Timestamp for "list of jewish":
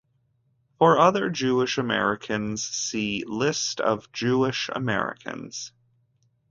3.27-4.67